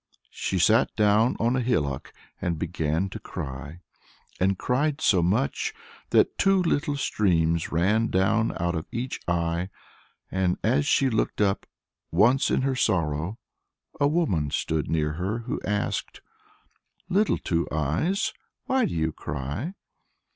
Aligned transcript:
She 0.31 0.57
sat 0.57 0.89
down 0.95 1.35
on 1.39 1.55
a 1.55 1.61
hillock 1.61 2.11
and 2.41 2.57
began 2.57 3.07
to 3.09 3.19
cry, 3.19 3.81
and 4.39 4.57
cried 4.57 4.99
so 4.99 5.21
much 5.21 5.75
that 6.09 6.39
two 6.39 6.59
little 6.63 6.97
streams 6.97 7.71
ran 7.71 8.07
down 8.07 8.51
out 8.59 8.73
of 8.73 8.87
each 8.91 9.19
eye. 9.27 9.69
And 10.31 10.57
as 10.63 10.87
she 10.87 11.11
looked 11.11 11.39
up 11.39 11.67
once 12.09 12.49
in 12.49 12.63
her 12.63 12.75
sorrow, 12.75 13.37
a 13.99 14.07
woman 14.07 14.49
stood 14.49 14.89
near 14.89 15.13
her, 15.21 15.41
who 15.45 15.61
asked, 15.65 16.21
"Little 17.07 17.37
Two 17.37 17.67
Eyes, 17.71 18.33
why 18.65 18.85
do 18.85 18.95
you 18.95 19.11
cry?" 19.13 19.75